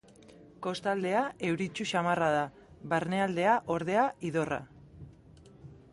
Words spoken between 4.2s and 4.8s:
idorra.